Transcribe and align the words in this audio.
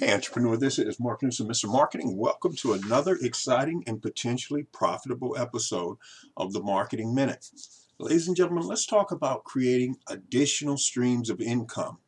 Hey, 0.00 0.14
entrepreneur, 0.14 0.56
this 0.56 0.78
is 0.78 1.00
Mark 1.00 1.24
Newsom, 1.24 1.48
Mr. 1.48 1.68
Marketing. 1.68 2.16
Welcome 2.16 2.54
to 2.58 2.72
another 2.72 3.18
exciting 3.20 3.82
and 3.84 4.00
potentially 4.00 4.62
profitable 4.62 5.36
episode 5.36 5.96
of 6.36 6.52
the 6.52 6.62
Marketing 6.62 7.16
Minute. 7.16 7.50
Ladies 7.98 8.28
and 8.28 8.36
gentlemen, 8.36 8.68
let's 8.68 8.86
talk 8.86 9.10
about 9.10 9.42
creating 9.42 9.96
additional 10.06 10.76
streams 10.76 11.30
of 11.30 11.40
income 11.40 11.98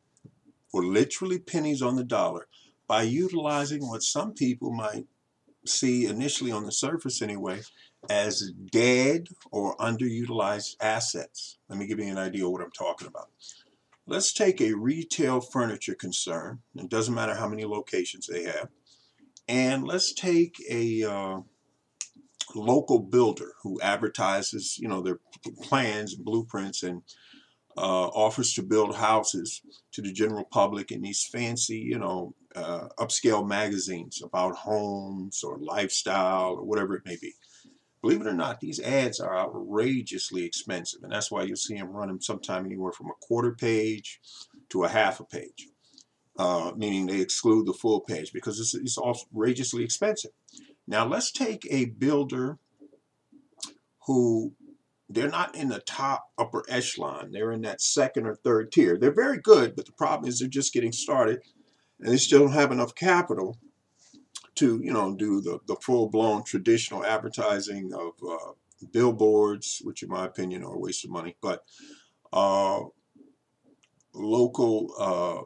for 0.71 0.85
literally 0.85 1.37
pennies 1.37 1.81
on 1.81 1.97
the 1.97 2.05
dollar 2.05 2.47
by 2.87 3.01
utilizing 3.01 3.85
what 3.85 4.03
some 4.03 4.33
people 4.33 4.71
might 4.71 5.07
see 5.65 6.05
initially 6.05 6.49
on 6.53 6.63
the 6.63 6.71
surface 6.71 7.21
anyway 7.21 7.59
as 8.09 8.53
dead 8.71 9.27
or 9.51 9.75
underutilized 9.75 10.77
assets. 10.79 11.57
Let 11.67 11.77
me 11.77 11.87
give 11.87 11.99
you 11.99 12.09
an 12.09 12.17
idea 12.17 12.45
of 12.45 12.51
what 12.53 12.61
I'm 12.61 12.71
talking 12.71 13.09
about. 13.09 13.31
Let's 14.07 14.33
take 14.33 14.61
a 14.61 14.73
retail 14.73 15.41
furniture 15.41 15.95
concern. 15.95 16.59
It 16.75 16.89
doesn't 16.89 17.13
matter 17.13 17.35
how 17.35 17.47
many 17.47 17.65
locations 17.65 18.27
they 18.27 18.43
have. 18.43 18.69
And 19.47 19.83
let's 19.85 20.13
take 20.13 20.55
a 20.69 21.03
uh, 21.03 21.39
local 22.55 22.99
builder 22.99 23.53
who 23.61 23.79
advertises, 23.81 24.77
you 24.79 24.87
know, 24.87 25.01
their 25.01 25.19
plans, 25.63 26.15
blueprints, 26.15 26.83
and 26.83 27.03
uh, 27.77 28.07
offers 28.07 28.53
to 28.53 28.63
build 28.63 28.95
houses 28.95 29.61
to 29.93 30.01
the 30.01 30.11
general 30.11 30.43
public 30.43 30.91
in 30.91 31.01
these 31.01 31.27
fancy, 31.31 31.77
you 31.77 31.97
know, 31.97 32.33
uh, 32.55 32.87
upscale 32.99 33.47
magazines 33.47 34.21
about 34.21 34.55
homes 34.55 35.43
or 35.43 35.57
lifestyle 35.59 36.51
or 36.51 36.63
whatever 36.63 36.95
it 36.95 37.05
may 37.05 37.17
be. 37.21 37.33
Believe 38.01 38.21
it 38.21 38.27
or 38.27 38.33
not, 38.33 38.59
these 38.59 38.79
ads 38.79 39.19
are 39.19 39.37
outrageously 39.37 40.43
expensive, 40.43 41.03
and 41.03 41.11
that's 41.11 41.29
why 41.29 41.43
you'll 41.43 41.55
see 41.55 41.75
them 41.75 41.91
running 41.91 42.19
sometime 42.19 42.65
anywhere 42.65 42.91
from 42.91 43.07
a 43.07 43.25
quarter 43.25 43.51
page 43.51 44.19
to 44.69 44.83
a 44.83 44.89
half 44.89 45.19
a 45.19 45.23
page, 45.23 45.67
uh, 46.37 46.71
meaning 46.75 47.05
they 47.05 47.21
exclude 47.21 47.67
the 47.67 47.73
full 47.73 47.99
page 47.99 48.33
because 48.33 48.59
it's, 48.59 48.73
it's 48.73 48.97
outrageously 48.97 49.83
expensive. 49.83 50.31
Now, 50.87 51.05
let's 51.05 51.31
take 51.31 51.67
a 51.69 51.85
builder 51.85 52.57
who 54.07 54.53
they're 55.07 55.29
not 55.29 55.55
in 55.55 55.69
the 55.69 55.79
top 55.79 56.31
upper 56.37 56.63
echelon. 56.67 57.31
They're 57.31 57.51
in 57.51 57.61
that 57.61 57.81
second 57.81 58.25
or 58.25 58.35
third 58.35 58.71
tier. 58.71 58.97
They're 58.97 59.13
very 59.13 59.37
good, 59.37 59.75
but 59.75 59.85
the 59.85 59.91
problem 59.91 60.27
is 60.27 60.39
they're 60.39 60.47
just 60.47 60.73
getting 60.73 60.91
started 60.91 61.41
and 61.99 62.11
they 62.11 62.17
still 62.17 62.39
don't 62.39 62.53
have 62.53 62.71
enough 62.71 62.95
capital 62.95 63.57
to 64.61 64.79
you 64.83 64.93
know 64.93 65.13
do 65.15 65.41
the, 65.41 65.59
the 65.67 65.75
full 65.75 66.07
blown 66.07 66.43
traditional 66.43 67.03
advertising 67.03 67.91
of 67.93 68.13
uh, 68.27 68.51
billboards, 68.93 69.81
which 69.83 70.03
in 70.03 70.09
my 70.09 70.25
opinion 70.25 70.63
are 70.63 70.75
a 70.75 70.79
waste 70.79 71.03
of 71.03 71.09
money, 71.09 71.35
but 71.41 71.63
uh, 72.31 72.79
local 74.13 74.93
uh, 74.99 75.41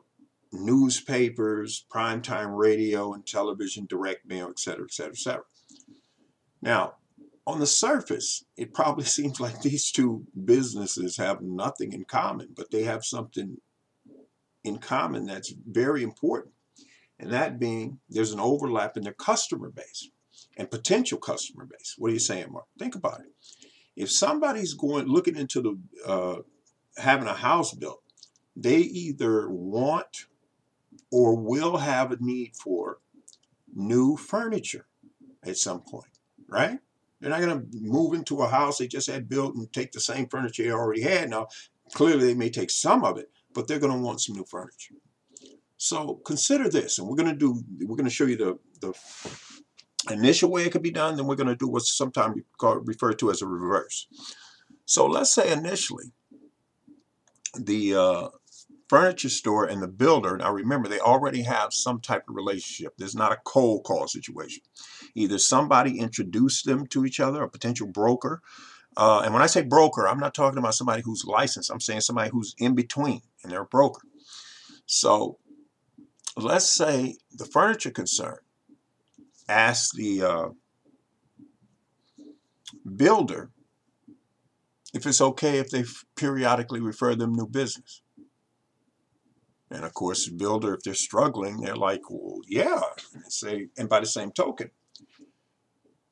newspapers, 0.51 1.85
primetime 1.89 2.57
radio 2.57 3.13
and 3.13 3.25
television, 3.25 3.85
direct 3.85 4.27
mail, 4.27 4.49
et 4.49 4.59
cetera, 4.59 4.83
et 4.83 4.93
cetera, 4.93 5.13
et 5.13 5.17
cetera. 5.17 5.43
Now, 6.61 6.95
on 7.47 7.59
the 7.59 7.67
surface, 7.67 8.43
it 8.57 8.73
probably 8.73 9.05
seems 9.17 9.39
like 9.39 9.61
these 9.61 9.91
two 9.91 10.25
businesses 10.43 11.15
have 11.17 11.41
nothing 11.41 11.93
in 11.93 12.03
common, 12.03 12.49
but 12.55 12.71
they 12.71 12.83
have 12.83 13.05
something 13.05 13.57
in 14.65 14.79
common 14.79 15.25
that's 15.25 15.53
very 15.65 16.03
important 16.03 16.54
and 17.19 17.31
that 17.31 17.59
being 17.59 17.99
there's 18.09 18.31
an 18.31 18.39
overlap 18.39 18.97
in 18.97 19.03
their 19.03 19.13
customer 19.13 19.69
base 19.69 20.09
and 20.57 20.71
potential 20.71 21.17
customer 21.17 21.65
base. 21.65 21.95
What 21.97 22.09
are 22.09 22.13
you 22.13 22.19
saying, 22.19 22.51
Mark? 22.51 22.65
Think 22.77 22.95
about 22.95 23.21
it. 23.21 23.33
If 23.95 24.11
somebody's 24.11 24.73
going 24.73 25.07
looking 25.07 25.37
into 25.37 25.61
the 25.61 25.79
uh, 26.05 26.41
having 26.97 27.27
a 27.27 27.33
house 27.33 27.73
built, 27.73 28.01
they 28.55 28.77
either 28.77 29.49
want 29.49 30.25
or 31.11 31.35
will 31.35 31.77
have 31.77 32.11
a 32.11 32.17
need 32.19 32.55
for 32.55 32.99
new 33.73 34.17
furniture 34.17 34.85
at 35.43 35.57
some 35.57 35.81
point, 35.81 36.11
right? 36.47 36.79
They're 37.19 37.29
not 37.29 37.41
going 37.41 37.59
to 37.59 37.67
move 37.81 38.13
into 38.13 38.41
a 38.41 38.47
house 38.47 38.77
they 38.77 38.87
just 38.87 39.09
had 39.09 39.29
built 39.29 39.55
and 39.55 39.71
take 39.71 39.91
the 39.91 39.99
same 39.99 40.27
furniture 40.27 40.63
they 40.63 40.71
already 40.71 41.01
had. 41.01 41.29
Now, 41.29 41.47
clearly 41.93 42.27
they 42.27 42.33
may 42.33 42.49
take 42.49 42.69
some 42.69 43.03
of 43.03 43.17
it, 43.17 43.29
but 43.53 43.67
they're 43.67 43.79
going 43.79 43.93
to 43.93 43.99
want 43.99 44.21
some 44.21 44.35
new 44.35 44.45
furniture. 44.45 44.95
So 45.77 46.21
consider 46.25 46.69
this, 46.69 46.99
and 46.99 47.07
we're 47.07 47.15
going 47.15 47.29
to 47.29 47.35
do, 47.35 47.63
we're 47.81 47.97
going 47.97 48.05
to 48.05 48.09
show 48.09 48.25
you 48.25 48.37
the, 48.37 48.59
the 48.81 50.13
initial 50.13 50.49
way 50.49 50.65
it 50.65 50.71
could 50.71 50.81
be 50.81 50.91
done, 50.91 51.15
then 51.15 51.25
we're 51.25 51.35
going 51.35 51.47
to 51.47 51.55
do 51.55 51.67
what's 51.67 51.95
sometimes 51.95 52.41
referred 52.61 53.19
to 53.19 53.31
as 53.31 53.41
a 53.41 53.47
reverse. 53.47 54.07
So 54.85 55.05
let's 55.05 55.33
say 55.33 55.51
initially 55.51 56.11
the 57.57 57.95
uh, 57.95 58.27
furniture 58.87 59.29
store 59.29 59.65
and 59.65 59.81
the 59.81 59.87
builder, 59.87 60.37
now 60.37 60.51
remember, 60.51 60.87
they 60.87 60.99
already 60.99 61.41
have 61.41 61.73
some 61.73 61.99
type 61.99 62.23
of 62.29 62.35
relationship. 62.35 62.93
There's 62.97 63.15
not 63.15 63.31
a 63.31 63.39
cold 63.43 63.83
call 63.83 64.07
situation. 64.07 64.63
Either 65.13 65.37
somebody 65.37 65.99
introduced 65.99 66.65
them 66.65 66.87
to 66.87 67.05
each 67.05 67.19
other, 67.19 67.43
a 67.43 67.49
potential 67.49 67.87
broker, 67.87 68.41
uh, 68.97 69.21
and 69.25 69.33
when 69.33 69.43
I 69.43 69.47
say 69.47 69.61
broker, 69.61 70.07
I'm 70.07 70.19
not 70.19 70.33
talking 70.33 70.57
about 70.57 70.75
somebody 70.75 71.01
who's 71.01 71.25
licensed. 71.25 71.69
I'm 71.69 71.81
saying 71.81 72.01
somebody 72.01 72.29
who's 72.29 72.55
in 72.57 72.75
between 72.75 73.21
and 73.43 73.51
they're 73.51 73.63
a 73.63 73.65
broker. 73.65 74.01
So 74.85 75.37
let's 76.43 76.69
say 76.69 77.15
the 77.31 77.45
furniture 77.45 77.91
concern 77.91 78.37
asks 79.47 79.95
the 79.95 80.21
uh, 80.23 80.49
builder 82.95 83.51
if 84.93 85.05
it's 85.05 85.21
okay 85.21 85.59
if 85.59 85.69
they 85.69 85.83
periodically 86.15 86.79
refer 86.79 87.15
them 87.15 87.33
new 87.33 87.47
business. 87.47 88.01
And 89.69 89.83
of 89.83 89.93
course, 89.93 90.25
the 90.25 90.31
builder, 90.31 90.75
if 90.75 90.81
they're 90.83 90.93
struggling, 90.93 91.59
they're 91.59 91.75
like, 91.75 92.09
well, 92.09 92.39
yeah. 92.47 92.79
And 93.13 93.31
say, 93.31 93.67
and 93.77 93.89
by 93.89 93.99
the 93.99 94.05
same 94.05 94.31
token, 94.31 94.71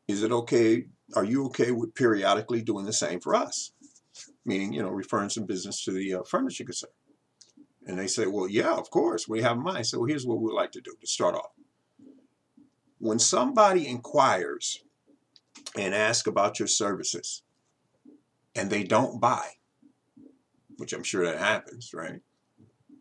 is 0.07 0.22
it 0.22 0.31
okay? 0.31 0.85
Are 1.16 1.23
you 1.23 1.45
okay 1.45 1.72
with 1.72 1.95
periodically 1.95 2.62
doing 2.62 2.85
the 2.85 2.94
same 2.94 3.22
for 3.22 3.35
us? 3.35 3.72
Meaning, 4.45 4.73
you 4.73 4.81
know, 4.81 4.89
referring 4.89 5.29
some 5.29 5.45
business 5.45 5.83
to 5.85 5.91
the 5.91 6.16
uh, 6.16 6.23
furniture 6.23 6.66
concern. 6.66 6.89
And 7.85 7.99
they 7.99 8.07
say, 8.07 8.27
well, 8.27 8.47
yeah, 8.47 8.73
of 8.73 8.89
course, 8.89 9.27
we 9.27 9.41
have 9.41 9.57
mine. 9.57 9.83
So 9.83 10.05
here's 10.05 10.25
what 10.25 10.39
we'd 10.39 10.53
like 10.53 10.71
to 10.73 10.81
do 10.81 10.95
to 10.99 11.07
start 11.07 11.35
off. 11.35 11.51
When 12.99 13.19
somebody 13.19 13.88
inquires 13.88 14.81
and 15.77 15.94
asks 15.94 16.27
about 16.27 16.59
your 16.59 16.67
services 16.67 17.44
and 18.55 18.69
they 18.69 18.83
don't 18.83 19.19
buy, 19.19 19.47
which 20.77 20.94
I'm 20.94 21.03
sure 21.03 21.25
that 21.25 21.39
happens, 21.39 21.94
right? 21.94 22.21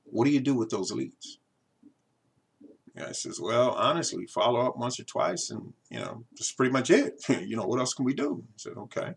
What 0.05 0.25
do 0.25 0.31
you 0.31 0.41
do 0.41 0.55
with 0.55 0.71
those 0.71 0.91
leads? 0.91 1.39
And 2.95 3.07
I 3.07 3.13
says, 3.13 3.41
well, 3.41 3.71
honestly, 3.71 4.27
follow 4.27 4.61
up 4.61 4.77
once 4.77 5.01
or 5.01 5.05
twice 5.05 5.51
and, 5.51 5.73
you 5.91 5.99
know, 5.99 6.25
that's 6.33 6.53
pretty 6.53 6.73
much 6.73 6.91
it. 6.91 7.25
you 7.47 7.57
know, 7.57 7.67
what 7.67 7.79
else 7.79 7.95
can 7.95 8.05
we 8.05 8.15
do? 8.15 8.43
I 8.47 8.53
said, 8.57 8.75
okay. 8.77 9.15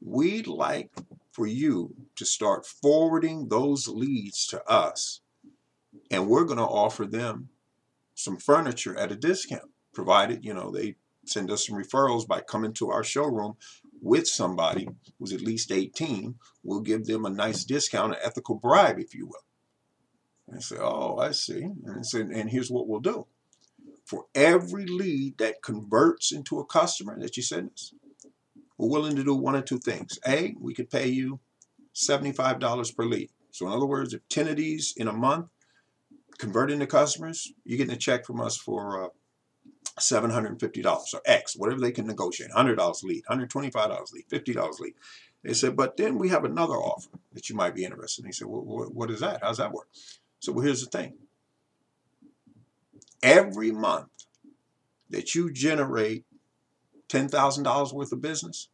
We'd 0.00 0.46
like 0.46 0.90
for 1.32 1.46
you 1.46 1.94
to 2.20 2.26
start 2.26 2.66
forwarding 2.66 3.48
those 3.48 3.88
leads 3.88 4.46
to 4.46 4.62
us. 4.70 5.22
And 6.10 6.28
we're 6.28 6.44
going 6.44 6.58
to 6.58 6.64
offer 6.64 7.06
them 7.06 7.48
some 8.14 8.36
furniture 8.36 8.94
at 8.98 9.10
a 9.10 9.16
discount, 9.16 9.70
provided, 9.94 10.44
you 10.44 10.52
know, 10.52 10.70
they 10.70 10.96
send 11.24 11.50
us 11.50 11.66
some 11.66 11.78
referrals 11.78 12.28
by 12.28 12.42
coming 12.42 12.74
to 12.74 12.90
our 12.90 13.02
showroom 13.02 13.54
with 14.02 14.28
somebody 14.28 14.86
who's 15.18 15.32
at 15.32 15.40
least 15.40 15.72
18. 15.72 16.34
We'll 16.62 16.82
give 16.82 17.06
them 17.06 17.24
a 17.24 17.30
nice 17.30 17.64
discount, 17.64 18.12
an 18.12 18.18
ethical 18.22 18.56
bribe, 18.56 18.98
if 18.98 19.14
you 19.14 19.24
will. 19.24 19.46
And 20.46 20.58
I 20.58 20.60
say, 20.60 20.76
oh, 20.78 21.16
I 21.16 21.30
see. 21.30 21.62
And, 21.62 22.06
said, 22.06 22.26
and 22.26 22.50
here's 22.50 22.70
what 22.70 22.86
we'll 22.86 23.00
do. 23.00 23.26
For 24.04 24.26
every 24.34 24.84
lead 24.84 25.38
that 25.38 25.62
converts 25.62 26.32
into 26.32 26.60
a 26.60 26.66
customer 26.66 27.18
that 27.18 27.38
you 27.38 27.42
send 27.42 27.70
us, 27.70 27.94
we're 28.76 28.90
willing 28.90 29.16
to 29.16 29.24
do 29.24 29.34
one 29.34 29.56
or 29.56 29.62
two 29.62 29.78
things. 29.78 30.18
A, 30.28 30.54
we 30.60 30.74
could 30.74 30.90
pay 30.90 31.08
you 31.08 31.40
$75 31.94 32.96
per 32.96 33.04
lead. 33.04 33.30
So 33.50 33.66
in 33.66 33.72
other 33.72 33.86
words, 33.86 34.14
if 34.14 34.26
10 34.28 34.48
of 34.48 34.56
these 34.56 34.94
in 34.96 35.08
a 35.08 35.12
month 35.12 35.46
convert 36.38 36.70
into 36.70 36.86
customers, 36.86 37.52
you're 37.64 37.78
getting 37.78 37.94
a 37.94 37.98
check 37.98 38.24
from 38.24 38.40
us 38.40 38.56
for 38.56 39.04
uh, 39.04 39.08
$750 39.98 40.86
or 40.86 41.20
X, 41.26 41.56
whatever 41.56 41.80
they 41.80 41.92
can 41.92 42.06
negotiate. 42.06 42.50
$100 42.50 43.02
lead, 43.04 43.24
$125 43.28 44.12
lead, 44.12 44.28
$50 44.28 44.80
lead. 44.80 44.94
They 45.42 45.54
said, 45.54 45.76
but 45.76 45.96
then 45.96 46.18
we 46.18 46.28
have 46.28 46.44
another 46.44 46.74
offer 46.74 47.10
that 47.32 47.48
you 47.48 47.56
might 47.56 47.74
be 47.74 47.84
interested 47.84 48.22
in. 48.22 48.28
He 48.28 48.32
said, 48.32 48.46
well, 48.46 48.62
what 48.92 49.10
is 49.10 49.20
that? 49.20 49.40
How's 49.42 49.58
that 49.58 49.72
work? 49.72 49.88
So 50.38 50.52
well, 50.52 50.64
here's 50.64 50.84
the 50.84 50.90
thing. 50.90 51.14
Every 53.22 53.70
month 53.70 54.08
that 55.10 55.34
you 55.34 55.52
generate 55.52 56.24
$10,000 57.08 57.92
worth 57.92 58.12
of 58.12 58.20
business 58.20 58.68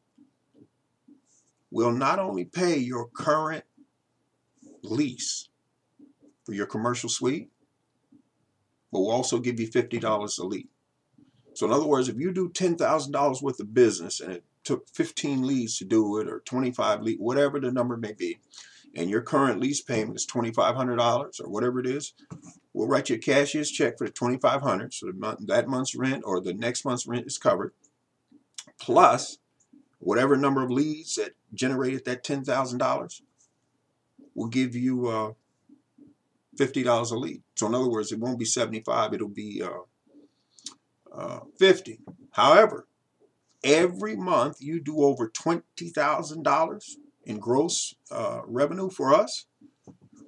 will 1.71 1.93
not 1.93 2.19
only 2.19 2.45
pay 2.45 2.77
your 2.77 3.09
current 3.09 3.65
lease 4.83 5.49
for 6.45 6.53
your 6.53 6.67
commercial 6.67 7.09
suite, 7.09 7.51
but 8.93 9.01
will 9.01 9.11
also 9.11 9.39
give 9.39 9.59
you 9.59 9.69
$50 9.69 10.39
a 10.39 10.43
lead. 10.45 10.69
So 11.55 11.67
in 11.67 11.73
other 11.73 11.87
words, 11.87 12.09
if 12.09 12.19
you 12.19 12.33
do 12.33 12.51
$10,000 12.51 13.43
worth 13.43 13.61
of 13.61 13.75
business 13.75 14.21
and 14.21 14.33
it 14.33 14.45
took 14.63 14.89
15 14.91 15.47
leads 15.47 15.79
to 15.79 15.85
do 15.85 16.19
it 16.19 16.29
or 16.29 16.41
25 16.41 17.03
leads, 17.03 17.21
whatever 17.21 17.59
the 17.59 17.73
number 17.73 17.97
may 17.97 18.13
be, 18.13 18.39
and 18.95 19.11
your 19.11 19.23
current 19.23 19.61
lease 19.61 19.81
payment 19.83 20.17
is 20.17 20.27
$2,500 20.27 21.41
or 21.41 21.49
whatever 21.49 21.81
it 21.81 21.87
is, 21.87 22.13
We'll 22.77 22.89
write 22.89 23.09
you 23.09 23.17
a 23.17 23.19
cashier's 23.19 23.71
check 23.71 23.97
for 23.97 24.07
the 24.07 24.13
2500 24.13 24.93
so 24.93 25.11
that 25.47 25.67
month's 25.67 25.95
rent 25.95 26.25
or 26.27 26.43
the 26.43 26.53
next 26.53 26.85
month's 26.85 27.07
rent 27.07 27.27
is 27.27 27.39
covered, 27.39 27.73
plus 28.79 29.39
whatever 29.99 30.37
number 30.37 30.63
of 30.63 30.71
leads 30.71 31.15
that 31.17 31.33
generated 31.55 32.05
that 32.05 32.25
$10,000 32.25 33.21
will 34.35 34.49
give 34.49 34.75
you 34.75 35.09
uh, 35.09 35.33
$50 36.57 37.11
a 37.11 37.17
lead. 37.17 37.43
So 37.55 37.67
in 37.67 37.75
other 37.75 37.89
words, 37.89 38.13
it 38.13 38.19
won't 38.19 38.39
be 38.39 38.45
75, 38.45 39.15
it'll 39.15 39.29
be 39.29 39.63
uh, 39.63 41.17
uh, 41.17 41.41
50. 41.59 42.01
However, 42.33 42.87
every 43.65 44.17
month 44.17 44.61
you 44.61 44.81
do 44.81 45.03
over 45.03 45.29
$20,000 45.29 46.91
in 47.25 47.39
gross 47.39 47.95
uh, 48.11 48.43
revenue 48.47 48.91
for 48.91 49.15
us, 49.15 49.47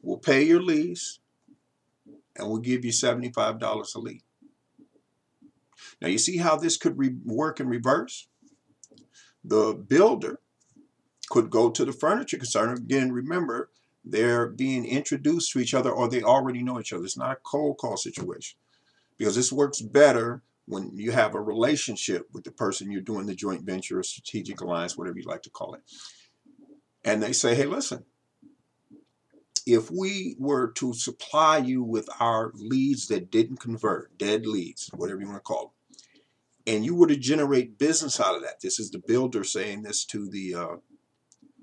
we'll 0.03 0.19
pay 0.19 0.43
your 0.43 0.63
lease 0.63 1.21
and 2.37 2.49
we'll 2.49 2.59
give 2.59 2.85
you 2.85 2.93
$75 2.93 3.95
a 3.95 3.99
lead. 3.99 4.23
Now 6.01 6.09
you 6.09 6.19
see 6.19 6.39
how 6.39 6.57
this 6.57 6.77
could 6.77 6.97
work 7.25 7.61
in 7.61 7.69
reverse? 7.69 8.29
The 9.49 9.73
builder 9.73 10.41
could 11.31 11.49
go 11.49 11.71
to 11.71 11.85
the 11.85 11.93
furniture 11.93 12.37
concern. 12.37 12.77
Again, 12.77 13.13
remember, 13.13 13.71
they're 14.05 14.47
being 14.47 14.85
introduced 14.85 15.53
to 15.53 15.59
each 15.59 15.75
other 15.75 15.91
or 15.91 16.09
they 16.09 16.23
already 16.23 16.63
know 16.63 16.79
each 16.79 16.93
other. 16.93 17.05
It's 17.05 17.17
not 17.17 17.33
a 17.33 17.37
cold 17.43 17.79
call 17.79 17.97
situation 17.97 18.59
because 19.17 19.35
this 19.35 19.51
works 19.51 19.81
better 19.81 20.43
when 20.67 20.91
you 20.95 21.13
have 21.13 21.35
a 21.35 21.41
relationship 21.41 22.29
with 22.33 22.45
the 22.45 22.51
person 22.51 22.93
you're 22.93 23.01
doing 23.01 23.27
the 23.27 23.35
joint 23.35 23.63
venture 23.63 23.99
or 23.99 24.03
strategic 24.03 24.61
alliance, 24.61 24.99
whatever 24.99 25.19
you 25.19 25.25
like 25.25 25.43
to 25.43 25.51
call 25.51 25.75
it. 25.75 25.81
And 27.05 27.23
they 27.23 27.33
say, 27.33 27.55
hey, 27.55 27.65
listen, 27.65 28.05
if 29.67 29.91
we 29.91 30.37
were 30.39 30.73
to 30.73 30.93
supply 30.93 31.57
you 31.57 31.83
with 31.83 32.09
our 32.21 32.53
leads 32.55 33.09
that 33.09 33.31
didn't 33.31 33.61
convert, 33.61 34.17
dead 34.19 34.47
leads, 34.47 34.91
whatever 34.95 35.21
you 35.21 35.27
want 35.27 35.39
to 35.39 35.43
call 35.43 35.63
them, 35.63 35.73
and 36.69 36.85
you 36.85 36.95
were 36.95 37.07
to 37.07 37.17
generate 37.17 37.79
business 37.79 38.21
out 38.21 38.37
of 38.37 38.43
that, 38.43 38.61
this 38.61 38.79
is 38.79 38.91
the 38.91 39.03
builder 39.07 39.43
saying 39.43 39.83
this 39.83 40.05
to 40.05 40.29
the 40.29 40.55
uh, 40.55 40.77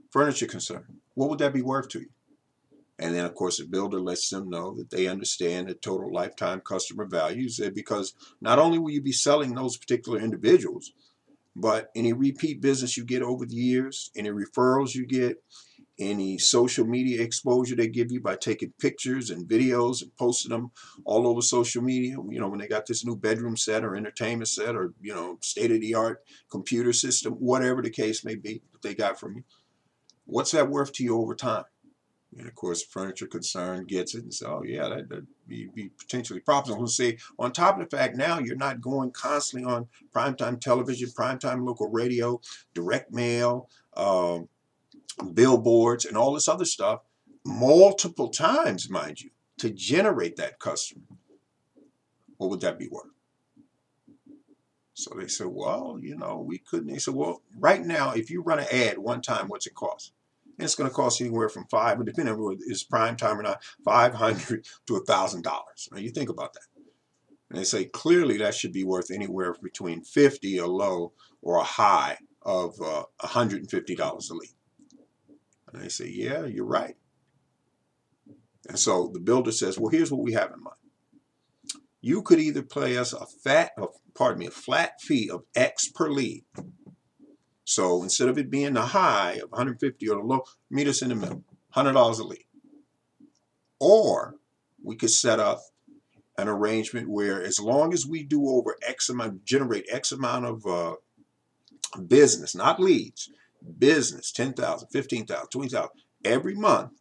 furniture 0.09 0.47
concern, 0.47 0.83
what 1.13 1.29
would 1.29 1.37
that 1.39 1.53
be 1.53 1.61
worth 1.61 1.89
to 1.89 1.99
you? 1.99 2.09
And 2.97 3.13
then, 3.13 3.23
of 3.23 3.35
course, 3.35 3.57
the 3.59 3.65
builder 3.65 3.99
lets 3.99 4.29
them 4.29 4.49
know 4.49 4.73
that 4.75 4.89
they 4.89 5.05
understand 5.05 5.67
the 5.67 5.75
total 5.75 6.11
lifetime 6.11 6.59
customer 6.59 7.05
values 7.05 7.61
because 7.75 8.15
not 8.41 8.57
only 8.57 8.79
will 8.79 8.89
you 8.89 9.01
be 9.01 9.11
selling 9.11 9.53
those 9.53 9.77
particular 9.77 10.19
individuals, 10.19 10.91
but 11.55 11.91
any 11.95 12.11
repeat 12.11 12.59
business 12.59 12.97
you 12.97 13.05
get 13.05 13.21
over 13.21 13.45
the 13.45 13.53
years, 13.53 14.09
any 14.15 14.29
referrals 14.29 14.95
you 14.95 15.05
get, 15.05 15.43
any 15.99 16.37
social 16.37 16.85
media 16.85 17.21
exposure 17.21 17.75
they 17.75 17.87
give 17.87 18.11
you 18.11 18.19
by 18.19 18.35
taking 18.35 18.73
pictures 18.79 19.29
and 19.29 19.47
videos 19.47 20.01
and 20.01 20.15
posting 20.17 20.49
them 20.49 20.71
all 21.05 21.27
over 21.27 21.41
social 21.41 21.81
media. 21.81 22.17
You 22.29 22.39
know, 22.39 22.49
when 22.49 22.59
they 22.59 22.67
got 22.67 22.85
this 22.85 23.05
new 23.05 23.15
bedroom 23.15 23.55
set 23.55 23.83
or 23.83 23.95
entertainment 23.95 24.49
set 24.49 24.75
or, 24.75 24.93
you 25.01 25.13
know, 25.13 25.37
state 25.41 25.71
of 25.71 25.81
the 25.81 25.95
art 25.95 26.23
computer 26.49 26.93
system, 26.93 27.33
whatever 27.33 27.81
the 27.81 27.89
case 27.89 28.25
may 28.25 28.35
be 28.35 28.61
that 28.71 28.81
they 28.81 28.93
got 28.93 29.19
from 29.19 29.37
you. 29.37 29.43
What's 30.25 30.51
that 30.51 30.69
worth 30.69 30.91
to 30.93 31.03
you 31.03 31.17
over 31.17 31.35
time? 31.35 31.65
And 32.37 32.47
of 32.47 32.55
course, 32.55 32.83
furniture 32.83 33.27
concern 33.27 33.85
gets 33.85 34.13
it 34.13 34.23
and 34.23 34.33
says, 34.33 34.47
oh, 34.47 34.63
yeah, 34.65 34.89
that, 34.89 35.09
would 35.09 35.27
be, 35.47 35.69
be 35.73 35.89
potentially 35.97 36.41
profitable. 36.41 36.79
We'll 36.79 36.87
say, 36.87 37.17
on 37.39 37.53
top 37.53 37.79
of 37.79 37.89
the 37.89 37.95
fact, 37.95 38.17
now 38.17 38.39
you're 38.39 38.57
not 38.57 38.81
going 38.81 39.11
constantly 39.11 39.71
on 39.71 39.87
primetime 40.13 40.59
television, 40.59 41.09
primetime 41.09 41.65
local 41.65 41.89
radio, 41.89 42.41
direct 42.73 43.13
mail, 43.13 43.69
um, 43.95 44.49
billboards, 45.33 46.05
and 46.05 46.17
all 46.17 46.33
this 46.33 46.47
other 46.47 46.65
stuff 46.65 47.01
multiple 47.45 48.29
times, 48.29 48.89
mind 48.89 49.21
you, 49.21 49.29
to 49.59 49.69
generate 49.69 50.35
that 50.37 50.59
customer. 50.59 51.05
What 52.37 52.49
would 52.49 52.61
that 52.61 52.79
be 52.79 52.87
worth? 52.89 53.11
So 54.93 55.13
they 55.17 55.27
said, 55.27 55.47
well, 55.47 55.97
you 56.01 56.15
know, 56.15 56.39
we 56.39 56.57
couldn't. 56.57 56.87
They 56.87 56.99
said, 56.99 57.13
well, 57.13 57.41
right 57.57 57.85
now, 57.85 58.11
if 58.11 58.29
you 58.29 58.41
run 58.41 58.59
an 58.59 58.67
ad 58.71 58.97
one 58.97 59.21
time, 59.21 59.47
what's 59.47 59.67
it 59.67 59.75
cost? 59.75 60.13
And 60.57 60.63
it's 60.63 60.75
going 60.75 60.89
to 60.89 60.95
cost 60.95 61.19
anywhere 61.19 61.49
from 61.49 61.65
five, 61.65 62.03
depending 62.05 62.33
on 62.33 62.41
whether 62.41 62.59
it's 62.65 62.83
prime 62.83 63.17
time 63.17 63.37
or 63.37 63.43
not, 63.43 63.61
five 63.83 64.13
hundred 64.13 64.65
to 64.87 64.95
a 64.95 65.03
thousand 65.03 65.43
dollars. 65.43 65.89
Now 65.91 65.99
you 65.99 66.09
think 66.09 66.29
about 66.29 66.53
that. 66.53 66.63
And 67.49 67.59
they 67.59 67.65
say 67.65 67.85
clearly 67.85 68.37
that 68.37 68.55
should 68.55 68.71
be 68.71 68.85
worth 68.85 69.11
anywhere 69.11 69.53
between 69.61 70.01
fifty 70.01 70.57
a 70.57 70.65
low 70.65 71.11
or 71.41 71.57
a 71.57 71.63
high 71.63 72.17
of 72.41 72.81
uh, 72.81 73.03
hundred 73.19 73.59
and 73.61 73.69
fifty 73.69 73.95
dollars 73.95 74.29
a 74.29 74.33
lead. 74.33 74.49
And 75.75 75.83
they 75.83 75.89
say, 75.89 76.07
yeah, 76.07 76.45
you're 76.45 76.65
right. 76.65 76.95
And 78.67 78.79
so 78.79 79.09
the 79.13 79.19
builder 79.19 79.51
says, 79.51 79.77
well, 79.77 79.91
here's 79.91 80.11
what 80.11 80.23
we 80.23 80.33
have 80.33 80.51
in 80.51 80.63
mind. 80.63 80.75
You 82.01 82.21
could 82.21 82.39
either 82.39 82.63
pay 82.63 82.97
us 82.97 83.13
a 83.13 83.25
fat, 83.25 83.71
pardon 84.13 84.39
me, 84.39 84.47
a 84.47 84.51
flat 84.51 85.01
fee 85.01 85.29
of 85.29 85.43
X 85.55 85.89
per 85.89 86.09
lead 86.09 86.45
so 87.65 88.03
instead 88.03 88.29
of 88.29 88.37
it 88.37 88.51
being 88.51 88.73
the 88.73 88.85
high 88.85 89.33
of 89.33 89.51
150 89.51 90.09
or 90.09 90.15
the 90.15 90.21
low, 90.21 90.43
meet 90.69 90.87
us 90.87 91.01
in 91.01 91.09
the 91.09 91.15
middle, 91.15 91.43
$100 91.75 92.19
a 92.19 92.23
lead. 92.23 92.45
Or 93.79 94.35
we 94.81 94.95
could 94.95 95.09
set 95.09 95.39
up 95.39 95.59
an 96.37 96.47
arrangement 96.47 97.09
where 97.09 97.41
as 97.41 97.59
long 97.59 97.91
as 97.91 98.05
we 98.05 98.23
do 98.23 98.47
over 98.47 98.77
X 98.87 99.09
amount, 99.09 99.43
generate 99.45 99.87
X 99.89 100.11
amount 100.11 100.45
of 100.45 100.65
uh, 100.65 100.95
business, 102.07 102.55
not 102.55 102.79
leads, 102.79 103.29
business, 103.77 104.31
10,000, 104.31 104.87
15,000, 104.89 105.47
20,000 105.49 105.89
every 106.23 106.55
month, 106.55 106.91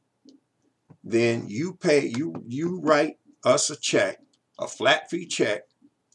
then 1.02 1.48
you 1.48 1.74
pay, 1.74 2.06
you, 2.16 2.34
you 2.46 2.80
write 2.80 3.18
us 3.44 3.70
a 3.70 3.76
check, 3.76 4.18
a 4.58 4.66
flat 4.66 5.10
fee 5.10 5.26
check 5.26 5.62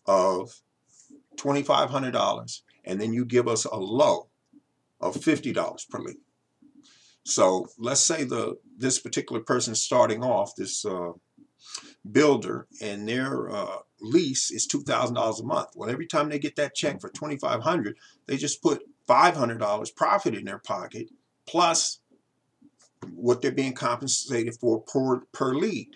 of 0.06 0.62
$2,500, 1.38 2.62
and 2.86 3.00
then 3.00 3.13
you 3.13 3.25
give 3.25 3.48
us 3.48 3.66
a 3.66 3.75
low 3.75 4.30
of 5.00 5.16
$50 5.16 5.90
per 5.90 6.00
lead. 6.00 6.18
So 7.24 7.68
let's 7.78 8.02
say 8.02 8.24
the 8.24 8.57
this 8.78 9.00
particular 9.00 9.42
person 9.42 9.75
starting 9.75 10.24
off, 10.24 10.56
this 10.56 10.84
uh, 10.86 11.12
builder, 12.10 12.68
and 12.81 13.07
their 13.07 13.50
uh, 13.52 13.78
lease 14.02 14.52
is 14.52 14.68
$2,000 14.68 15.40
a 15.40 15.44
month. 15.44 15.69
Well, 15.75 15.90
every 15.90 16.07
time 16.07 16.30
they 16.30 16.40
get 16.40 16.56
that 16.56 16.75
check 16.75 17.00
for 17.02 17.10
2500 17.10 17.98
they 18.25 18.38
just 18.38 18.62
put 18.62 18.84
$500 19.09 19.95
profit 19.95 20.35
in 20.35 20.45
their 20.45 20.59
pocket 20.59 21.09
plus 21.47 22.00
what 23.13 23.41
they're 23.41 23.51
being 23.51 23.73
compensated 23.73 24.56
for 24.56 24.81
per, 24.81 25.21
per 25.31 25.53
lead. 25.53 25.95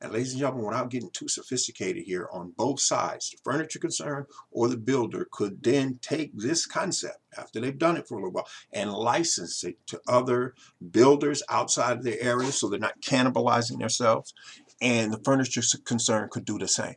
And 0.00 0.12
ladies 0.12 0.32
and 0.32 0.40
gentlemen, 0.40 0.66
without 0.66 0.90
getting 0.90 1.08
too 1.10 1.28
sophisticated 1.28 2.04
here, 2.04 2.28
on 2.30 2.52
both 2.58 2.78
sides, 2.78 3.30
the 3.30 3.38
furniture 3.42 3.78
concern 3.78 4.26
or 4.50 4.68
the 4.68 4.76
builder 4.76 5.26
could 5.30 5.62
then 5.62 5.98
take 6.02 6.36
this 6.36 6.66
concept 6.66 7.20
after 7.38 7.58
they've 7.58 7.78
done 7.78 7.96
it 7.96 8.06
for 8.06 8.16
a 8.16 8.18
little 8.18 8.32
while 8.32 8.48
and 8.70 8.92
license 8.92 9.64
it 9.64 9.78
to 9.86 10.00
other 10.06 10.54
builders 10.90 11.42
outside 11.48 11.96
of 11.96 12.04
their 12.04 12.20
area 12.20 12.52
so 12.52 12.68
they're 12.68 12.78
not 12.78 13.00
cannibalizing 13.00 13.78
themselves. 13.78 14.34
And 14.82 15.10
the 15.10 15.20
furniture 15.24 15.62
concern 15.86 16.28
could 16.30 16.44
do 16.44 16.58
the 16.58 16.68
same. 16.68 16.96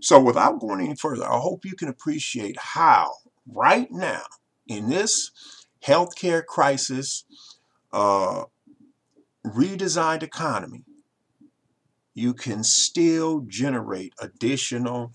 So 0.00 0.20
without 0.20 0.60
going 0.60 0.82
any 0.82 0.94
further, 0.94 1.24
I 1.24 1.38
hope 1.38 1.64
you 1.64 1.74
can 1.74 1.88
appreciate 1.88 2.56
how 2.60 3.10
right 3.46 3.90
now 3.90 4.22
in 4.66 4.88
this 4.88 5.30
healthcare 5.84 6.44
crisis, 6.44 7.24
uh, 7.92 8.44
redesigned 9.46 10.22
economy, 10.22 10.84
you 12.14 12.32
can 12.32 12.62
still 12.62 13.40
generate 13.46 14.14
additional 14.20 15.12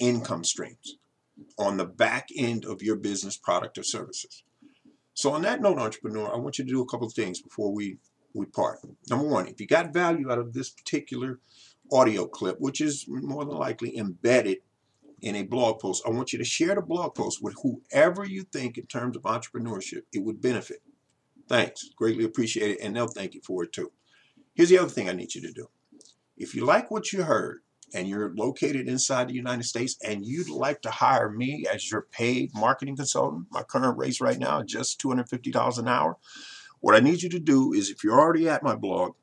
income 0.00 0.44
streams 0.44 0.96
on 1.58 1.76
the 1.76 1.84
back 1.84 2.28
end 2.36 2.64
of 2.64 2.82
your 2.82 2.96
business 2.96 3.36
product 3.36 3.78
or 3.78 3.82
services. 3.82 4.42
So 5.14 5.32
on 5.32 5.42
that 5.42 5.60
note, 5.60 5.78
entrepreneur, 5.78 6.32
I 6.32 6.38
want 6.38 6.58
you 6.58 6.64
to 6.64 6.70
do 6.70 6.82
a 6.82 6.86
couple 6.86 7.06
of 7.06 7.12
things 7.12 7.40
before 7.40 7.72
we, 7.72 7.98
we 8.32 8.46
part. 8.46 8.80
Number 9.08 9.28
one, 9.28 9.46
if 9.46 9.60
you 9.60 9.66
got 9.66 9.92
value 9.92 10.30
out 10.30 10.38
of 10.38 10.52
this 10.52 10.70
particular 10.70 11.38
audio 11.92 12.26
clip, 12.26 12.58
which 12.60 12.80
is 12.80 13.04
more 13.06 13.44
than 13.44 13.56
likely 13.56 13.96
embedded 13.96 14.58
in 15.22 15.36
a 15.36 15.42
blog 15.42 15.80
post, 15.80 16.02
I 16.06 16.10
want 16.10 16.32
you 16.32 16.38
to 16.38 16.44
share 16.44 16.74
the 16.74 16.82
blog 16.82 17.14
post 17.14 17.42
with 17.42 17.54
whoever 17.62 18.24
you 18.24 18.42
think 18.42 18.78
in 18.78 18.86
terms 18.86 19.16
of 19.16 19.22
entrepreneurship 19.22 20.02
it 20.12 20.22
would 20.22 20.40
benefit. 20.40 20.82
Thanks. 21.48 21.90
Greatly 21.96 22.24
appreciate 22.24 22.72
it. 22.72 22.80
And 22.80 22.94
they'll 22.94 23.06
thank 23.06 23.34
you 23.34 23.40
for 23.44 23.64
it 23.64 23.72
too. 23.72 23.92
Here's 24.54 24.68
the 24.68 24.78
other 24.78 24.90
thing 24.90 25.08
I 25.08 25.12
need 25.12 25.34
you 25.34 25.40
to 25.42 25.52
do. 25.52 25.68
If 26.36 26.54
you 26.54 26.64
like 26.64 26.90
what 26.90 27.12
you 27.12 27.22
heard 27.22 27.60
and 27.94 28.08
you're 28.08 28.34
located 28.34 28.88
inside 28.88 29.28
the 29.28 29.34
United 29.34 29.64
States 29.64 29.96
and 30.04 30.26
you'd 30.26 30.48
like 30.48 30.82
to 30.82 30.90
hire 30.90 31.30
me 31.30 31.64
as 31.72 31.90
your 31.90 32.02
paid 32.10 32.50
marketing 32.54 32.96
consultant, 32.96 33.46
my 33.50 33.62
current 33.62 33.98
rates 33.98 34.20
right 34.20 34.38
now 34.38 34.60
is 34.60 34.70
just 34.70 35.00
$250 35.00 35.78
an 35.78 35.88
hour. 35.88 36.16
What 36.80 36.94
I 36.94 37.00
need 37.00 37.22
you 37.22 37.28
to 37.30 37.40
do 37.40 37.72
is 37.72 37.90
if 37.90 38.04
you're 38.04 38.20
already 38.20 38.48
at 38.48 38.62
my 38.62 38.74
blog, 38.74 39.14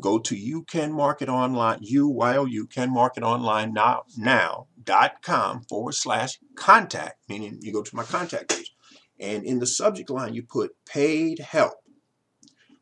go 0.00 0.18
to 0.18 0.36
you 0.36 0.62
can 0.62 0.92
market 0.92 1.28
online, 1.28 1.78
you 1.82 2.08
while 2.08 2.46
you 2.46 2.66
can 2.66 2.92
market 2.92 3.22
online 3.22 3.72
now 3.72 4.04
now 4.16 4.66
now.com 4.90 5.62
forward 5.62 5.94
slash 5.94 6.38
contact, 6.56 7.18
meaning 7.28 7.58
you 7.62 7.72
go 7.72 7.82
to 7.82 7.96
my 7.96 8.02
contact 8.02 8.48
page. 8.48 8.74
And 9.18 9.44
in 9.44 9.58
the 9.58 9.66
subject 9.66 10.10
line, 10.10 10.34
you 10.34 10.42
put 10.42 10.72
paid 10.84 11.38
help. 11.38 11.74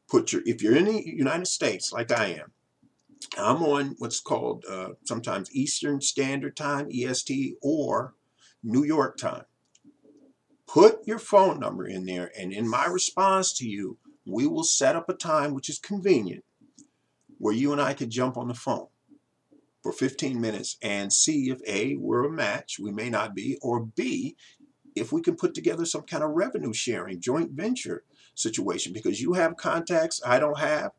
Put 0.08 0.32
your 0.32 0.42
if 0.46 0.62
you're 0.62 0.76
in 0.76 0.86
the 0.86 1.02
United 1.06 1.46
States 1.46 1.92
like 1.92 2.10
I 2.10 2.26
am, 2.28 2.52
I'm 3.36 3.62
on 3.62 3.96
what's 3.98 4.20
called 4.20 4.64
uh, 4.68 4.90
sometimes 5.04 5.54
Eastern 5.54 6.00
Standard 6.00 6.56
Time, 6.56 6.88
EST, 6.90 7.56
or 7.60 8.14
New 8.62 8.84
York 8.84 9.18
time. 9.18 9.44
Put 10.66 11.06
your 11.06 11.18
phone 11.18 11.60
number 11.60 11.86
in 11.86 12.06
there, 12.06 12.30
and 12.38 12.52
in 12.52 12.68
my 12.68 12.86
response 12.86 13.52
to 13.58 13.68
you, 13.68 13.98
we 14.26 14.46
will 14.46 14.64
set 14.64 14.96
up 14.96 15.08
a 15.08 15.14
time 15.14 15.52
which 15.52 15.68
is 15.68 15.78
convenient 15.78 16.44
where 17.38 17.54
you 17.54 17.72
and 17.72 17.80
I 17.80 17.94
could 17.94 18.10
jump 18.10 18.36
on 18.36 18.48
the 18.48 18.54
phone 18.54 18.88
for 19.88 19.92
15 19.92 20.38
minutes 20.38 20.76
and 20.82 21.10
see 21.10 21.48
if 21.48 21.60
A, 21.66 21.96
we're 21.96 22.26
a 22.26 22.30
match, 22.30 22.78
we 22.78 22.90
may 22.90 23.08
not 23.08 23.34
be, 23.34 23.56
or 23.62 23.80
B, 23.80 24.36
if 24.94 25.12
we 25.12 25.22
can 25.22 25.34
put 25.34 25.54
together 25.54 25.86
some 25.86 26.02
kind 26.02 26.22
of 26.22 26.32
revenue 26.32 26.74
sharing, 26.74 27.22
joint 27.22 27.52
venture 27.52 28.04
situation, 28.34 28.92
because 28.92 29.22
you 29.22 29.32
have 29.32 29.56
contacts 29.56 30.20
I 30.26 30.40
don't 30.40 30.58
have, 30.58 30.92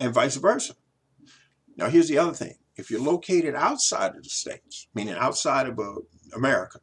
and 0.00 0.12
vice 0.12 0.34
versa. 0.34 0.74
Now, 1.76 1.88
here's 1.88 2.08
the 2.08 2.18
other 2.18 2.32
thing 2.32 2.56
if 2.74 2.90
you're 2.90 3.00
located 3.00 3.54
outside 3.54 4.16
of 4.16 4.24
the 4.24 4.28
States, 4.28 4.88
meaning 4.92 5.14
outside 5.14 5.68
of 5.68 5.78
uh, 5.78 6.00
America, 6.34 6.80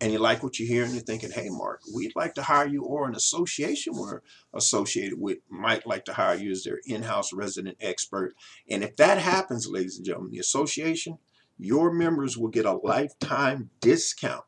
and 0.00 0.12
you 0.12 0.18
like 0.18 0.42
what 0.42 0.58
you 0.58 0.66
hear 0.66 0.84
and 0.84 0.94
you're 0.94 1.02
thinking, 1.02 1.30
hey, 1.30 1.48
Mark, 1.50 1.82
we'd 1.94 2.16
like 2.16 2.34
to 2.34 2.42
hire 2.42 2.66
you, 2.66 2.82
or 2.84 3.06
an 3.06 3.14
association 3.14 3.94
we're 3.94 4.22
associated 4.54 5.20
with 5.20 5.38
might 5.50 5.86
like 5.86 6.04
to 6.06 6.14
hire 6.14 6.36
you 6.36 6.50
as 6.50 6.64
their 6.64 6.80
in 6.86 7.02
house 7.02 7.32
resident 7.32 7.76
expert. 7.80 8.34
And 8.68 8.82
if 8.82 8.96
that 8.96 9.18
happens, 9.18 9.68
ladies 9.68 9.96
and 9.96 10.06
gentlemen, 10.06 10.32
the 10.32 10.38
association, 10.38 11.18
your 11.58 11.92
members 11.92 12.38
will 12.38 12.48
get 12.48 12.64
a 12.64 12.72
lifetime 12.72 13.70
discount 13.80 14.44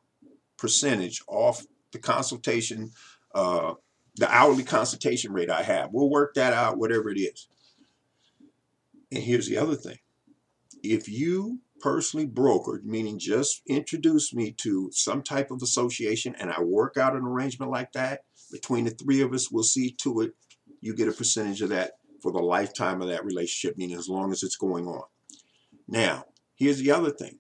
percentage 0.56 1.22
off 1.26 1.66
the 1.92 1.98
consultation, 1.98 2.92
uh, 3.34 3.74
the 4.16 4.34
hourly 4.34 4.64
consultation 4.64 5.32
rate 5.32 5.50
I 5.50 5.62
have. 5.62 5.90
We'll 5.92 6.08
work 6.08 6.34
that 6.34 6.54
out, 6.54 6.78
whatever 6.78 7.10
it 7.10 7.18
is. 7.18 7.48
And 9.10 9.22
here's 9.22 9.48
the 9.48 9.58
other 9.58 9.74
thing 9.74 9.98
if 10.82 11.08
you 11.08 11.60
personally 11.82 12.26
brokered, 12.26 12.84
meaning 12.84 13.18
just 13.18 13.60
introduce 13.66 14.32
me 14.32 14.52
to 14.52 14.88
some 14.92 15.22
type 15.22 15.50
of 15.50 15.60
association 15.62 16.34
and 16.38 16.50
I 16.50 16.62
work 16.62 16.96
out 16.96 17.16
an 17.16 17.24
arrangement 17.24 17.70
like 17.70 17.92
that, 17.92 18.22
between 18.50 18.84
the 18.84 18.90
three 18.90 19.20
of 19.20 19.32
us, 19.32 19.50
we'll 19.50 19.64
see 19.64 19.90
to 20.02 20.20
it 20.20 20.32
you 20.80 20.94
get 20.94 21.08
a 21.08 21.12
percentage 21.12 21.60
of 21.60 21.70
that 21.70 21.92
for 22.20 22.32
the 22.32 22.38
lifetime 22.38 23.02
of 23.02 23.08
that 23.08 23.24
relationship, 23.24 23.76
meaning 23.76 23.96
as 23.96 24.08
long 24.08 24.30
as 24.30 24.42
it's 24.42 24.56
going 24.56 24.86
on. 24.86 25.02
Now, 25.88 26.24
here's 26.54 26.78
the 26.78 26.92
other 26.92 27.10
thing. 27.10 27.38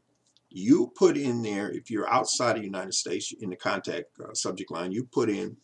You 0.50 0.92
put 0.96 1.16
in 1.16 1.42
there, 1.42 1.70
if 1.70 1.90
you're 1.90 2.10
outside 2.10 2.56
of 2.56 2.62
the 2.62 2.66
United 2.66 2.94
States 2.94 3.32
in 3.40 3.50
the 3.50 3.56
contact 3.56 4.06
uh, 4.20 4.34
subject 4.34 4.70
line, 4.70 4.92
you 4.92 5.04
put 5.04 5.30
in 5.30 5.56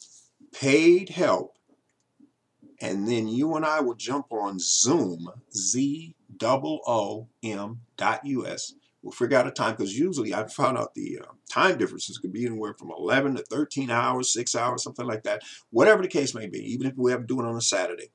paid 0.52 1.10
help, 1.10 1.58
and 2.80 3.08
then 3.08 3.28
you 3.28 3.56
and 3.56 3.66
I 3.66 3.80
will 3.80 3.94
jump 3.94 4.26
on 4.30 4.58
Zoom, 4.60 5.28
Z 5.52 6.14
double 6.38 6.80
O 6.86 7.28
M 7.42 7.80
dot 7.96 8.24
US. 8.24 8.74
We'll 9.02 9.12
figure 9.12 9.38
out 9.38 9.46
a 9.46 9.52
time 9.52 9.72
because 9.72 9.96
usually 9.96 10.34
I've 10.34 10.52
found 10.52 10.76
out 10.76 10.94
the 10.94 11.20
uh, 11.22 11.32
time 11.48 11.78
differences 11.78 12.18
could 12.18 12.32
be 12.32 12.44
anywhere 12.46 12.74
from 12.74 12.90
11 12.90 13.36
to 13.36 13.42
13 13.42 13.90
hours, 13.90 14.32
six 14.32 14.54
hours, 14.56 14.82
something 14.82 15.06
like 15.06 15.22
that. 15.22 15.42
Whatever 15.70 16.02
the 16.02 16.08
case 16.08 16.34
may 16.34 16.46
be, 16.46 16.58
even 16.72 16.88
if 16.88 16.94
we 16.96 17.12
have 17.12 17.20
to 17.20 17.26
do 17.26 17.40
it 17.40 17.46
on 17.46 17.56
a 17.56 17.60
Saturday. 17.60 18.10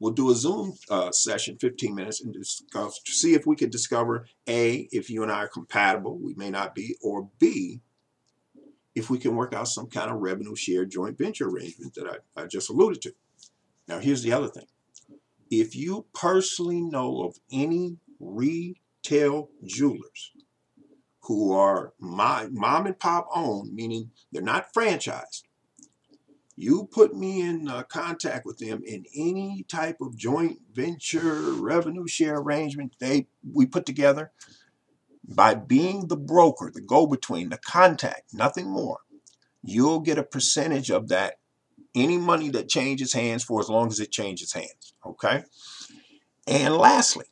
We'll 0.00 0.12
do 0.12 0.30
a 0.30 0.34
Zoom 0.34 0.74
uh, 0.90 1.10
session, 1.10 1.58
15 1.58 1.92
minutes, 1.92 2.22
and 2.22 2.32
discuss, 2.32 3.00
see 3.04 3.34
if 3.34 3.46
we 3.46 3.56
can 3.56 3.68
discover 3.68 4.26
A, 4.48 4.88
if 4.92 5.10
you 5.10 5.24
and 5.24 5.32
I 5.32 5.40
are 5.40 5.48
compatible, 5.48 6.18
we 6.18 6.34
may 6.34 6.50
not 6.50 6.72
be, 6.74 6.96
or 7.02 7.28
B, 7.40 7.80
if 8.94 9.10
we 9.10 9.18
can 9.18 9.34
work 9.34 9.54
out 9.54 9.66
some 9.66 9.88
kind 9.88 10.10
of 10.10 10.20
revenue 10.20 10.54
share 10.54 10.84
joint 10.84 11.18
venture 11.18 11.48
arrangement 11.48 11.94
that 11.94 12.06
I, 12.36 12.42
I 12.42 12.46
just 12.46 12.70
alluded 12.70 13.02
to. 13.02 13.14
Now, 13.88 13.98
here's 13.98 14.22
the 14.22 14.32
other 14.32 14.48
thing 14.48 14.66
if 15.50 15.74
you 15.74 16.06
personally 16.14 16.80
know 16.80 17.22
of 17.22 17.36
any 17.50 17.98
retail 18.20 19.50
jewelers 19.64 20.32
who 21.22 21.52
are 21.52 21.92
my 21.98 22.48
mom 22.50 22.86
and 22.86 22.98
pop 22.98 23.28
owned, 23.34 23.74
meaning 23.74 24.10
they're 24.32 24.42
not 24.42 24.72
franchised, 24.74 25.42
you 26.58 26.88
put 26.90 27.14
me 27.14 27.40
in 27.40 27.68
uh, 27.68 27.84
contact 27.84 28.44
with 28.44 28.58
them 28.58 28.82
in 28.84 29.04
any 29.14 29.64
type 29.68 29.98
of 30.00 30.16
joint 30.16 30.58
venture 30.72 31.52
revenue 31.52 32.06
share 32.08 32.36
arrangement 32.36 32.96
they 32.98 33.28
we 33.54 33.64
put 33.64 33.86
together 33.86 34.32
by 35.24 35.54
being 35.54 36.08
the 36.08 36.16
broker 36.16 36.70
the 36.74 36.80
go-between 36.80 37.50
the 37.50 37.58
contact 37.58 38.34
nothing 38.34 38.68
more 38.68 38.98
you'll 39.62 40.00
get 40.00 40.18
a 40.18 40.22
percentage 40.24 40.90
of 40.90 41.08
that 41.08 41.37
any 41.98 42.18
money 42.18 42.48
that 42.50 42.68
changes 42.68 43.12
hands 43.12 43.44
for 43.44 43.60
as 43.60 43.68
long 43.68 43.88
as 43.88 44.00
it 44.00 44.10
changes 44.10 44.52
hands. 44.52 44.94
Okay. 45.04 45.44
And 46.46 46.76
lastly, 46.76 47.26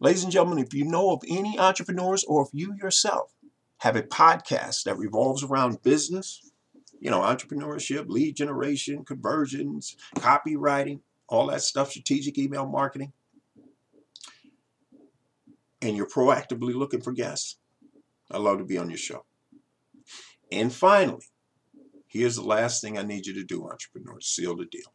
ladies 0.00 0.24
and 0.24 0.32
gentlemen, 0.32 0.64
if 0.64 0.72
you 0.72 0.84
know 0.84 1.10
of 1.12 1.22
any 1.28 1.58
entrepreneurs 1.58 2.24
or 2.24 2.42
if 2.42 2.48
you 2.52 2.74
yourself 2.74 3.34
have 3.78 3.96
a 3.96 4.02
podcast 4.02 4.84
that 4.84 4.96
revolves 4.96 5.42
around 5.42 5.82
business, 5.82 6.50
you 7.00 7.10
know, 7.10 7.20
entrepreneurship, 7.20 8.08
lead 8.08 8.36
generation, 8.36 9.04
conversions, 9.04 9.96
copywriting, 10.16 11.00
all 11.28 11.48
that 11.48 11.62
stuff, 11.62 11.90
strategic 11.90 12.38
email 12.38 12.66
marketing, 12.66 13.12
and 15.80 15.96
you're 15.96 16.06
proactively 16.06 16.74
looking 16.74 17.00
for 17.00 17.12
guests, 17.12 17.56
I'd 18.30 18.40
love 18.40 18.58
to 18.58 18.64
be 18.64 18.78
on 18.78 18.88
your 18.88 18.98
show. 18.98 19.24
And 20.52 20.72
finally, 20.72 21.24
Here's 22.12 22.36
the 22.36 22.42
last 22.42 22.82
thing 22.82 22.98
I 22.98 23.02
need 23.04 23.26
you 23.26 23.32
to 23.32 23.42
do, 23.42 23.66
entrepreneur, 23.66 24.20
seal 24.20 24.54
the 24.54 24.66
deal. 24.66 24.92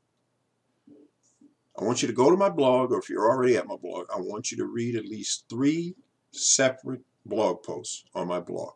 I 1.75 1.83
want 1.83 2.03
you 2.03 2.07
to 2.07 2.13
go 2.13 2.29
to 2.29 2.37
my 2.37 2.49
blog, 2.49 2.91
or 2.91 2.99
if 2.99 3.09
you're 3.09 3.27
already 3.27 3.57
at 3.57 3.65
my 3.65 3.75
blog, 3.75 4.05
I 4.15 4.19
want 4.19 4.51
you 4.51 4.57
to 4.57 4.65
read 4.65 4.95
at 4.95 5.07
least 5.07 5.45
three 5.49 5.95
separate 6.29 7.01
blog 7.25 7.63
posts 7.63 8.03
on 8.13 8.27
my 8.27 8.39
blog 8.39 8.73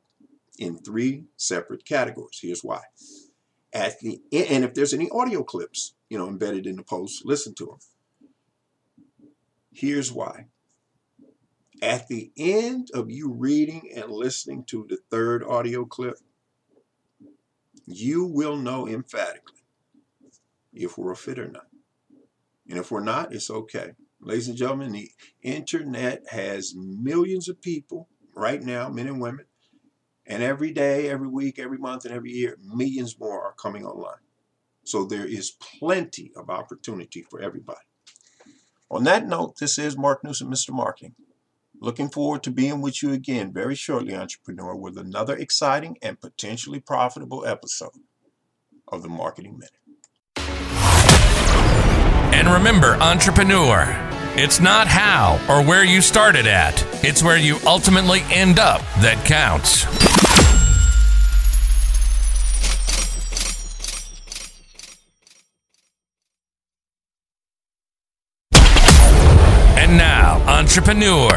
in 0.57 0.79
three 0.79 1.25
separate 1.37 1.85
categories. 1.85 2.39
Here's 2.41 2.63
why. 2.63 2.81
At 3.73 3.99
the 3.99 4.19
and 4.31 4.63
if 4.63 4.73
there's 4.73 4.95
any 4.95 5.07
audio 5.11 5.43
clips, 5.43 5.93
you 6.09 6.17
know, 6.17 6.27
embedded 6.27 6.65
in 6.65 6.77
the 6.77 6.83
post, 6.83 7.23
listen 7.23 7.53
to 7.55 7.65
them. 7.67 7.77
Here's 9.71 10.11
why. 10.11 10.47
At 11.79 12.07
the 12.07 12.31
end 12.35 12.89
of 12.95 13.11
you 13.11 13.31
reading 13.31 13.91
and 13.95 14.11
listening 14.11 14.63
to 14.65 14.87
the 14.89 14.97
third 15.11 15.43
audio 15.43 15.85
clip, 15.85 16.17
you 17.95 18.25
will 18.25 18.57
know 18.57 18.87
emphatically 18.87 19.63
if 20.73 20.97
we're 20.97 21.11
a 21.11 21.15
fit 21.15 21.39
or 21.39 21.49
not. 21.49 21.67
And 22.69 22.79
if 22.79 22.91
we're 22.91 23.03
not, 23.03 23.33
it's 23.33 23.49
okay. 23.49 23.91
Ladies 24.21 24.47
and 24.47 24.57
gentlemen, 24.57 24.91
the 24.91 25.11
internet 25.41 26.23
has 26.29 26.73
millions 26.75 27.49
of 27.49 27.61
people 27.61 28.07
right 28.35 28.61
now, 28.61 28.87
men 28.87 29.07
and 29.07 29.19
women, 29.19 29.45
and 30.25 30.43
every 30.43 30.71
day, 30.71 31.09
every 31.09 31.27
week, 31.27 31.59
every 31.59 31.77
month, 31.77 32.05
and 32.05 32.13
every 32.13 32.31
year, 32.31 32.57
millions 32.63 33.19
more 33.19 33.43
are 33.43 33.53
coming 33.53 33.85
online. 33.85 34.21
So 34.83 35.05
there 35.05 35.25
is 35.25 35.51
plenty 35.79 36.31
of 36.35 36.49
opportunity 36.49 37.23
for 37.23 37.41
everybody. 37.41 37.79
On 38.89 39.03
that 39.05 39.27
note, 39.27 39.57
this 39.59 39.77
is 39.77 39.97
Mark 39.97 40.23
Newsom, 40.23 40.51
Mr. 40.51 40.71
Marketing. 40.71 41.15
Looking 41.83 42.09
forward 42.09 42.43
to 42.43 42.51
being 42.51 42.79
with 42.81 43.01
you 43.01 43.11
again 43.11 43.51
very 43.51 43.73
shortly, 43.73 44.13
entrepreneur, 44.13 44.75
with 44.75 44.99
another 44.99 45.35
exciting 45.35 45.97
and 46.03 46.21
potentially 46.21 46.79
profitable 46.79 47.43
episode 47.43 47.89
of 48.87 49.01
the 49.01 49.09
Marketing 49.09 49.57
Minute. 49.57 49.71
And 52.35 52.47
remember, 52.47 52.93
entrepreneur, 53.01 53.83
it's 54.35 54.59
not 54.59 54.85
how 54.85 55.39
or 55.49 55.65
where 55.65 55.83
you 55.83 56.01
started 56.01 56.45
at, 56.45 56.85
it's 57.03 57.23
where 57.23 57.37
you 57.37 57.57
ultimately 57.65 58.21
end 58.29 58.59
up 58.59 58.81
that 58.99 59.25
counts. 59.25 60.10
Entrepreneur. 70.61 71.31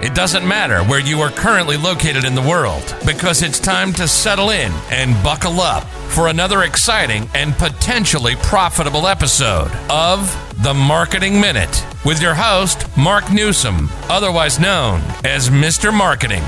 It 0.00 0.14
doesn't 0.14 0.46
matter 0.46 0.84
where 0.84 1.00
you 1.00 1.20
are 1.20 1.30
currently 1.30 1.76
located 1.76 2.24
in 2.24 2.36
the 2.36 2.40
world 2.40 2.94
because 3.04 3.42
it's 3.42 3.58
time 3.58 3.92
to 3.94 4.06
settle 4.06 4.50
in 4.50 4.70
and 4.88 5.20
buckle 5.24 5.60
up 5.60 5.82
for 6.14 6.28
another 6.28 6.62
exciting 6.62 7.28
and 7.34 7.54
potentially 7.54 8.36
profitable 8.36 9.08
episode 9.08 9.72
of 9.90 10.30
The 10.62 10.74
Marketing 10.74 11.40
Minute 11.40 11.84
with 12.04 12.22
your 12.22 12.34
host, 12.34 12.86
Mark 12.96 13.32
Newsom, 13.32 13.88
otherwise 14.08 14.60
known 14.60 15.00
as 15.24 15.50
Mr. 15.50 15.92
Marketing. 15.92 16.44